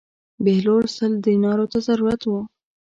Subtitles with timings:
[0.43, 2.31] بهلول سل دینارو ته ضرورت و.